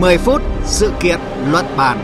[0.00, 1.20] 10 phút sự kiện
[1.50, 1.98] luận bàn.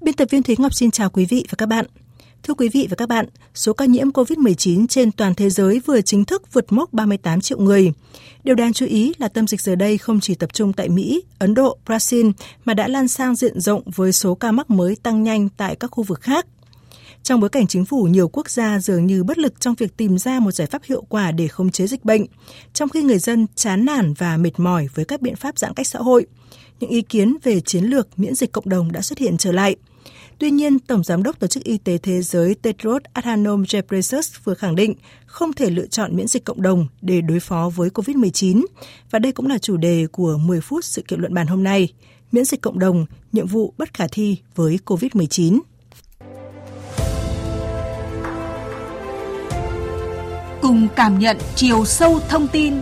[0.00, 1.86] Biên tập viên Thúy Ngọc xin chào quý vị và các bạn.
[2.42, 6.00] Thưa quý vị và các bạn, số ca nhiễm COVID-19 trên toàn thế giới vừa
[6.00, 7.92] chính thức vượt mốc 38 triệu người.
[8.44, 11.22] Điều đáng chú ý là tâm dịch giờ đây không chỉ tập trung tại Mỹ,
[11.38, 12.32] Ấn Độ, Brazil
[12.64, 15.90] mà đã lan sang diện rộng với số ca mắc mới tăng nhanh tại các
[15.90, 16.46] khu vực khác.
[17.28, 20.18] Trong bối cảnh chính phủ nhiều quốc gia dường như bất lực trong việc tìm
[20.18, 22.26] ra một giải pháp hiệu quả để khống chế dịch bệnh,
[22.72, 25.86] trong khi người dân chán nản và mệt mỏi với các biện pháp giãn cách
[25.86, 26.26] xã hội,
[26.80, 29.76] những ý kiến về chiến lược miễn dịch cộng đồng đã xuất hiện trở lại–
[30.38, 34.54] Tuy nhiên, Tổng Giám đốc Tổ chức Y tế Thế giới Tedros Adhanom Ghebreyesus vừa
[34.54, 34.94] khẳng định
[35.26, 38.64] không thể lựa chọn miễn dịch cộng đồng để đối phó với COVID-19.
[39.10, 41.92] Và đây cũng là chủ đề của 10 phút sự kiện luận bàn hôm nay.
[42.32, 45.60] Miễn dịch cộng đồng, nhiệm vụ bất khả thi với COVID-19.
[50.62, 52.74] Cùng cảm nhận chiều sâu thông tin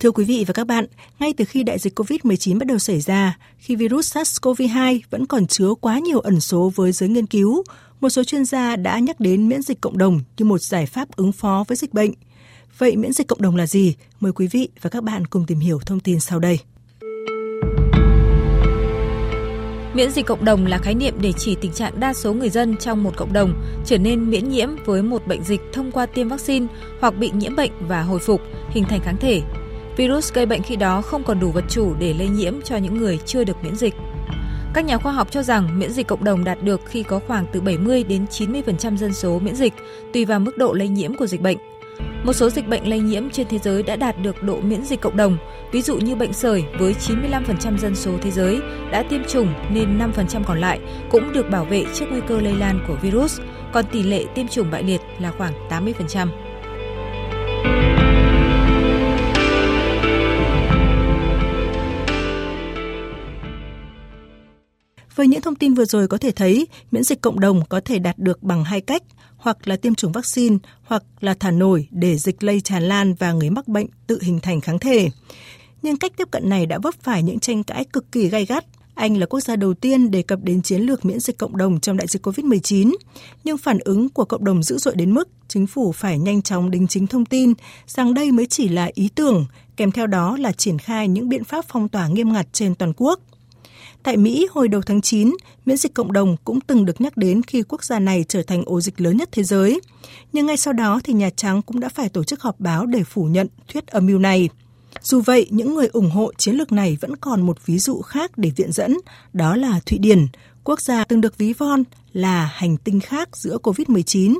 [0.00, 0.84] Thưa quý vị và các bạn,
[1.18, 5.46] ngay từ khi đại dịch COVID-19 bắt đầu xảy ra, khi virus SARS-CoV-2 vẫn còn
[5.46, 7.62] chứa quá nhiều ẩn số với giới nghiên cứu,
[8.00, 11.16] một số chuyên gia đã nhắc đến miễn dịch cộng đồng như một giải pháp
[11.16, 12.12] ứng phó với dịch bệnh.
[12.78, 13.94] Vậy miễn dịch cộng đồng là gì?
[14.20, 16.58] Mời quý vị và các bạn cùng tìm hiểu thông tin sau đây.
[19.94, 22.76] Miễn dịch cộng đồng là khái niệm để chỉ tình trạng đa số người dân
[22.76, 26.28] trong một cộng đồng trở nên miễn nhiễm với một bệnh dịch thông qua tiêm
[26.28, 26.66] vaccine
[27.00, 29.42] hoặc bị nhiễm bệnh và hồi phục, hình thành kháng thể
[29.96, 32.98] Virus gây bệnh khi đó không còn đủ vật chủ để lây nhiễm cho những
[32.98, 33.94] người chưa được miễn dịch.
[34.74, 37.46] Các nhà khoa học cho rằng miễn dịch cộng đồng đạt được khi có khoảng
[37.52, 39.72] từ 70 đến 90% dân số miễn dịch,
[40.12, 41.58] tùy vào mức độ lây nhiễm của dịch bệnh.
[42.24, 45.00] Một số dịch bệnh lây nhiễm trên thế giới đã đạt được độ miễn dịch
[45.00, 45.38] cộng đồng,
[45.72, 49.98] ví dụ như bệnh sởi với 95% dân số thế giới đã tiêm chủng nên
[49.98, 50.80] 5% còn lại
[51.10, 53.40] cũng được bảo vệ trước nguy cơ lây lan của virus,
[53.72, 56.49] còn tỷ lệ tiêm chủng bại liệt là khoảng 80%.
[65.20, 67.98] Với những thông tin vừa rồi có thể thấy, miễn dịch cộng đồng có thể
[67.98, 69.02] đạt được bằng hai cách,
[69.36, 73.32] hoặc là tiêm chủng vaccine, hoặc là thả nổi để dịch lây tràn lan và
[73.32, 75.08] người mắc bệnh tự hình thành kháng thể.
[75.82, 78.64] Nhưng cách tiếp cận này đã vấp phải những tranh cãi cực kỳ gay gắt.
[78.94, 81.80] Anh là quốc gia đầu tiên đề cập đến chiến lược miễn dịch cộng đồng
[81.80, 82.94] trong đại dịch COVID-19,
[83.44, 86.70] nhưng phản ứng của cộng đồng dữ dội đến mức chính phủ phải nhanh chóng
[86.70, 87.52] đính chính thông tin
[87.86, 91.44] rằng đây mới chỉ là ý tưởng, kèm theo đó là triển khai những biện
[91.44, 93.20] pháp phong tỏa nghiêm ngặt trên toàn quốc.
[94.02, 97.42] Tại Mỹ, hồi đầu tháng 9, miễn dịch cộng đồng cũng từng được nhắc đến
[97.42, 99.80] khi quốc gia này trở thành ổ dịch lớn nhất thế giới.
[100.32, 103.04] Nhưng ngay sau đó thì Nhà Trắng cũng đã phải tổ chức họp báo để
[103.04, 104.48] phủ nhận thuyết âm mưu này.
[105.02, 108.38] Dù vậy, những người ủng hộ chiến lược này vẫn còn một ví dụ khác
[108.38, 108.96] để viện dẫn,
[109.32, 110.26] đó là Thụy Điển,
[110.64, 114.38] quốc gia từng được ví von là hành tinh khác giữa COVID-19.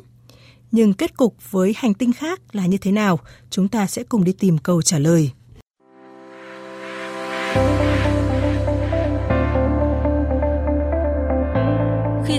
[0.72, 3.18] Nhưng kết cục với hành tinh khác là như thế nào?
[3.50, 5.30] Chúng ta sẽ cùng đi tìm câu trả lời.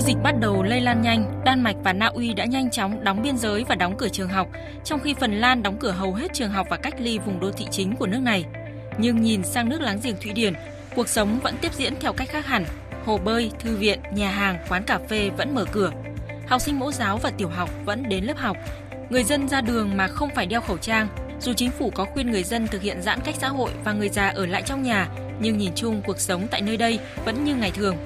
[0.02, 3.22] Dịch bắt đầu lây lan nhanh, Đan Mạch và Na Uy đã nhanh chóng đóng
[3.22, 4.48] biên giới và đóng cửa trường học,
[4.84, 7.50] trong khi Phần Lan đóng cửa hầu hết trường học và cách ly vùng đô
[7.50, 8.44] thị chính của nước này.
[8.98, 10.54] Nhưng nhìn sang nước láng giềng Thụy Điển,
[10.96, 12.64] cuộc sống vẫn tiếp diễn theo cách khác hẳn.
[13.04, 15.90] Hồ bơi, thư viện, nhà hàng, quán cà phê vẫn mở cửa.
[16.48, 18.56] Học sinh mẫu giáo và tiểu học vẫn đến lớp học.
[19.10, 21.08] Người dân ra đường mà không phải đeo khẩu trang.
[21.40, 24.08] Dù chính phủ có khuyên người dân thực hiện giãn cách xã hội và người
[24.08, 25.08] già ở lại trong nhà,
[25.40, 27.96] nhưng nhìn chung cuộc sống tại nơi đây vẫn như ngày thường.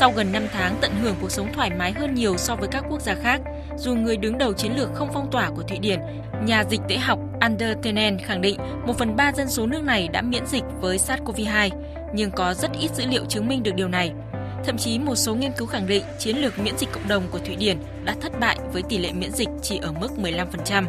[0.00, 2.84] Sau gần 5 tháng tận hưởng cuộc sống thoải mái hơn nhiều so với các
[2.90, 3.40] quốc gia khác,
[3.76, 6.00] dù người đứng đầu chiến lược không phong tỏa của Thụy Điển,
[6.44, 10.08] nhà dịch tễ học Ander Tenen khẳng định một phần ba dân số nước này
[10.08, 11.70] đã miễn dịch với SARS-CoV-2,
[12.14, 14.12] nhưng có rất ít dữ liệu chứng minh được điều này.
[14.64, 17.38] Thậm chí một số nghiên cứu khẳng định chiến lược miễn dịch cộng đồng của
[17.38, 20.84] Thụy Điển đã thất bại với tỷ lệ miễn dịch chỉ ở mức 15%.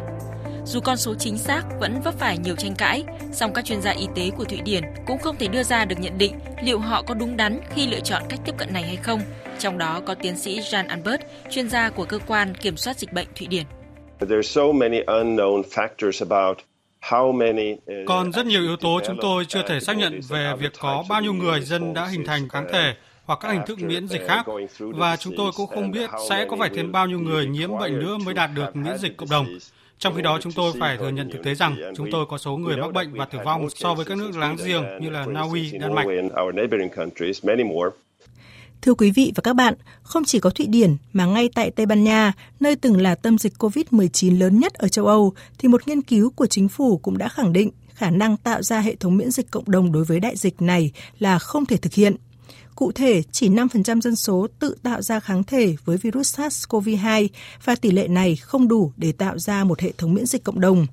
[0.64, 3.90] Dù con số chính xác vẫn vấp phải nhiều tranh cãi, song các chuyên gia
[3.90, 6.32] y tế của Thụy Điển cũng không thể đưa ra được nhận định
[6.62, 9.20] liệu họ có đúng đắn khi lựa chọn cách tiếp cận này hay không.
[9.58, 11.20] Trong đó có tiến sĩ Jan Albert,
[11.50, 13.64] chuyên gia của cơ quan kiểm soát dịch bệnh Thụy Điển.
[14.22, 14.28] Uh,
[18.06, 21.20] Còn rất nhiều yếu tố chúng tôi chưa thể xác nhận về việc có bao
[21.20, 22.94] nhiêu người dân đã hình thành kháng thể
[23.24, 24.46] hoặc các hình thức miễn dịch khác
[24.78, 28.00] và chúng tôi cũng không biết sẽ có phải thêm bao nhiêu người nhiễm bệnh
[28.00, 29.46] nữa mới đạt được miễn dịch cộng đồng.
[30.02, 32.56] Trong khi đó, chúng tôi phải thừa nhận thực tế rằng chúng tôi có số
[32.56, 35.40] người mắc bệnh và tử vong so với các nước láng giềng như là Na
[35.40, 36.06] Uy, Đan Mạch.
[38.82, 41.86] Thưa quý vị và các bạn, không chỉ có Thụy Điển mà ngay tại Tây
[41.86, 45.88] Ban Nha, nơi từng là tâm dịch COVID-19 lớn nhất ở châu Âu, thì một
[45.88, 49.16] nghiên cứu của chính phủ cũng đã khẳng định khả năng tạo ra hệ thống
[49.16, 52.16] miễn dịch cộng đồng đối với đại dịch này là không thể thực hiện.
[52.74, 57.28] Cụ thể, chỉ 5% dân số tự tạo ra kháng thể với virus SARS-CoV-2
[57.64, 60.60] và tỷ lệ này không đủ để tạo ra một hệ thống miễn dịch cộng
[60.60, 60.86] đồng.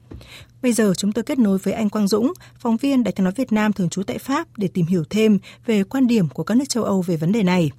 [0.62, 3.34] Bây giờ chúng tôi kết nối với anh Quang Dũng, phóng viên Đài tiếng nói
[3.36, 6.58] Việt Nam thường trú tại Pháp để tìm hiểu thêm về quan điểm của các
[6.58, 7.72] nước châu Âu về vấn đề này.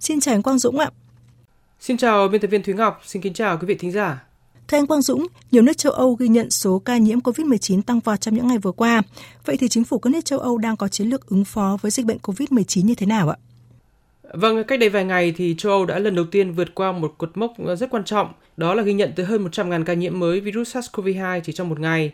[0.00, 0.90] Xin chào anh Quang Dũng ạ.
[1.80, 4.22] Xin chào biên tập viên Thúy Ngọc, xin kính chào quý vị thính giả.
[4.68, 8.00] Theo anh Quang Dũng, nhiều nước châu Âu ghi nhận số ca nhiễm COVID-19 tăng
[8.00, 9.02] vọt trong những ngày vừa qua.
[9.44, 11.90] Vậy thì chính phủ các nước châu Âu đang có chiến lược ứng phó với
[11.90, 13.36] dịch bệnh COVID-19 như thế nào ạ?
[14.32, 17.14] Vâng, cách đây vài ngày thì châu Âu đã lần đầu tiên vượt qua một
[17.18, 20.40] cột mốc rất quan trọng, đó là ghi nhận tới hơn 100.000 ca nhiễm mới
[20.40, 22.12] virus SARS-CoV-2 chỉ trong một ngày.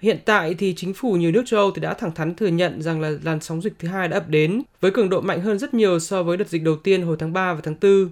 [0.00, 2.82] Hiện tại thì chính phủ nhiều nước châu Âu thì đã thẳng thắn thừa nhận
[2.82, 5.58] rằng là làn sóng dịch thứ hai đã ập đến với cường độ mạnh hơn
[5.58, 8.08] rất nhiều so với đợt dịch đầu tiên hồi tháng 3 và tháng 4.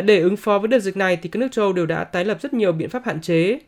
[0.00, 2.24] Để ứng phó với đợt dịch này thì các nước châu Âu đều đã tái
[2.24, 3.58] lập rất nhiều biện pháp hạn chế.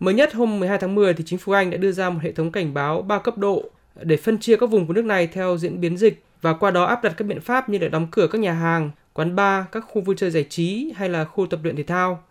[0.00, 2.32] Mới nhất hôm 12 tháng 10 thì chính phủ Anh đã đưa ra một hệ
[2.32, 3.64] thống cảnh báo 3 cấp độ
[4.02, 6.84] để phân chia các vùng của nước này theo diễn biến dịch và qua đó
[6.84, 9.84] áp đặt các biện pháp như để đóng cửa các nhà hàng, quán bar, các
[9.88, 12.22] khu vui chơi giải trí hay là khu tập luyện thể thao.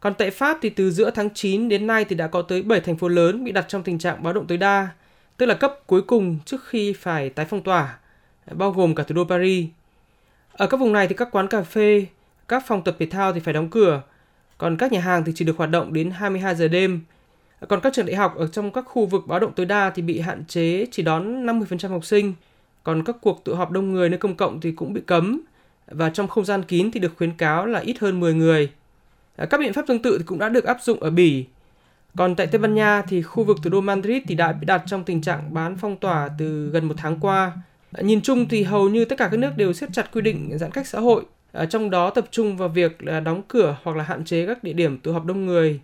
[0.00, 2.80] Còn tại Pháp thì từ giữa tháng 9 đến nay thì đã có tới 7
[2.80, 4.88] thành phố lớn bị đặt trong tình trạng báo động tối đa,
[5.36, 7.98] tức là cấp cuối cùng trước khi phải tái phong tỏa,
[8.52, 9.66] bao gồm cả thủ đô Paris.
[10.52, 12.06] Ở các vùng này thì các quán cà phê,
[12.48, 14.02] các phòng tập thể thao thì phải đóng cửa,
[14.58, 17.00] còn các nhà hàng thì chỉ được hoạt động đến 22 giờ đêm.
[17.68, 20.02] Còn các trường đại học ở trong các khu vực báo động tối đa thì
[20.02, 22.34] bị hạn chế chỉ đón 50% học sinh,
[22.82, 25.40] còn các cuộc tụ họp đông người nơi công cộng thì cũng bị cấm
[25.86, 28.70] và trong không gian kín thì được khuyến cáo là ít hơn 10 người.
[29.36, 31.44] À, các biện pháp tương tự thì cũng đã được áp dụng ở Bỉ.
[32.16, 34.82] Còn tại Tây Ban Nha thì khu vực thủ đô Madrid thì đã bị đặt
[34.86, 37.52] trong tình trạng bán phong tỏa từ gần một tháng qua.
[37.92, 40.58] À, nhìn chung thì hầu như tất cả các nước đều siết chặt quy định
[40.58, 41.24] giãn cách xã hội,
[41.70, 44.72] trong đó tập trung vào việc là đóng cửa hoặc là hạn chế các địa
[44.72, 45.80] điểm tụ họp đông người.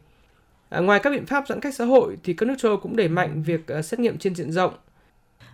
[0.70, 3.08] Ngoài các biện pháp giãn cách xã hội thì các nước châu Âu cũng đẩy
[3.08, 4.72] mạnh việc xét nghiệm trên diện rộng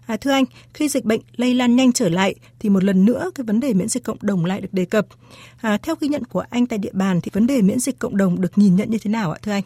[0.08, 0.44] À, thưa anh,
[0.74, 3.74] khi dịch bệnh lây lan nhanh trở lại thì một lần nữa cái vấn đề
[3.74, 5.06] miễn dịch cộng đồng lại được đề cập.
[5.60, 8.16] À, theo ghi nhận của anh tại địa bàn thì vấn đề miễn dịch cộng
[8.16, 9.62] đồng được nhìn nhận như thế nào ạ thưa anh?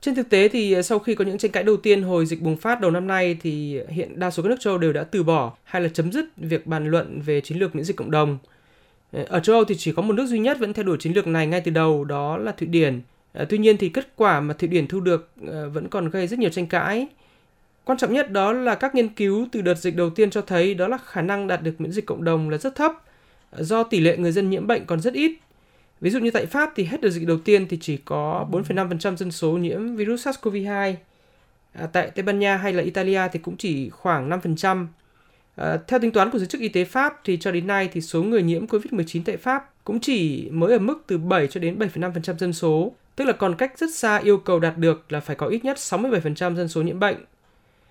[0.00, 2.56] Trên thực tế thì sau khi có những tranh cãi đầu tiên hồi dịch bùng
[2.56, 5.52] phát đầu năm nay thì hiện đa số các nước châu đều đã từ bỏ
[5.64, 8.38] hay là chấm dứt việc bàn luận về chiến lược miễn dịch cộng đồng.
[9.12, 11.12] Ờ, ở châu Âu thì chỉ có một nước duy nhất vẫn theo đuổi chiến
[11.12, 13.00] lược này ngay từ đầu đó là Thụy Điển.
[13.32, 16.26] Ờ, tuy nhiên thì kết quả mà Thụy Điển thu được ờ, vẫn còn gây
[16.26, 17.06] rất nhiều tranh cãi.
[17.84, 20.74] Quan trọng nhất đó là các nghiên cứu từ đợt dịch đầu tiên cho thấy
[20.74, 22.92] đó là khả năng đạt được miễn dịch cộng đồng là rất thấp
[23.52, 25.32] do tỷ lệ người dân nhiễm bệnh còn rất ít.
[26.00, 29.16] Ví dụ như tại Pháp thì hết đợt dịch đầu tiên thì chỉ có 4,5%
[29.16, 30.94] dân số nhiễm virus SARS-CoV-2.
[31.72, 34.86] À, tại Tây Ban Nha hay là Italia thì cũng chỉ khoảng 5%.
[35.56, 38.00] À, theo tính toán của giới chức y tế Pháp thì cho đến nay thì
[38.00, 41.78] số người nhiễm COVID-19 tại Pháp cũng chỉ mới ở mức từ 7 cho đến
[41.78, 45.36] 7,5% dân số, tức là còn cách rất xa yêu cầu đạt được là phải
[45.36, 47.16] có ít nhất 67% dân số nhiễm bệnh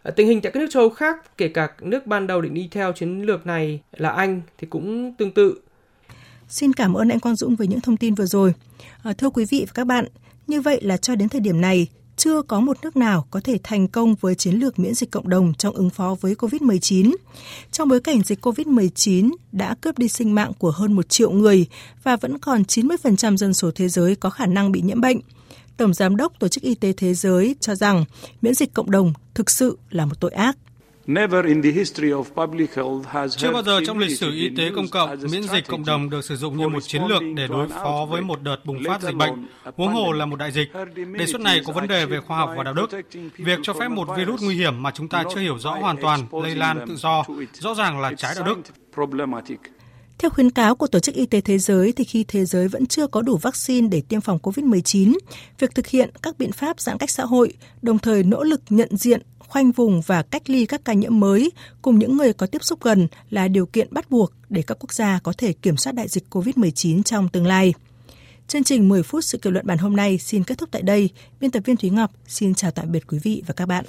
[0.03, 2.53] ờ, Tình hình tại các nước châu Âu khác, kể cả nước ban đầu định
[2.53, 5.61] đi theo chiến lược này là Anh thì cũng tương tự.
[6.47, 8.53] Xin cảm ơn anh Quang Dũng với những thông tin vừa rồi.
[9.03, 10.05] À, thưa quý vị và các bạn,
[10.47, 13.57] như vậy là cho đến thời điểm này, chưa có một nước nào có thể
[13.63, 17.15] thành công với chiến lược miễn dịch cộng đồng trong ứng phó với COVID-19.
[17.71, 21.65] Trong bối cảnh dịch COVID-19 đã cướp đi sinh mạng của hơn một triệu người
[22.03, 25.19] và vẫn còn 90% dân số thế giới có khả năng bị nhiễm bệnh–
[25.77, 28.05] Tổng Giám đốc Tổ chức Y tế Thế giới cho rằng
[28.41, 30.57] miễn dịch cộng đồng thực sự là một tội ác.
[33.37, 36.25] Chưa bao giờ trong lịch sử y tế công cộng, miễn dịch cộng đồng được
[36.25, 39.15] sử dụng như một chiến lược để đối phó với một đợt bùng phát dịch
[39.15, 40.71] bệnh, huống hồ là một đại dịch.
[41.17, 42.89] Đề xuất này có vấn đề về khoa học và đạo đức.
[43.37, 46.19] Việc cho phép một virus nguy hiểm mà chúng ta chưa hiểu rõ hoàn toàn
[46.31, 48.59] lây lan tự do, rõ ràng là trái đạo đức.
[50.17, 52.85] Theo khuyến cáo của Tổ chức Y tế Thế giới thì khi thế giới vẫn
[52.85, 55.17] chưa có đủ vaccine để tiêm phòng COVID-19,
[55.59, 58.97] việc thực hiện các biện pháp giãn cách xã hội, đồng thời nỗ lực nhận
[58.97, 62.63] diện, khoanh vùng và cách ly các ca nhiễm mới cùng những người có tiếp
[62.63, 65.93] xúc gần là điều kiện bắt buộc để các quốc gia có thể kiểm soát
[65.93, 67.73] đại dịch COVID-19 trong tương lai.
[68.47, 71.09] Chương trình 10 phút sự kiện luận bản hôm nay xin kết thúc tại đây.
[71.39, 73.85] Biên tập viên Thúy Ngọc xin chào tạm biệt quý vị và các bạn.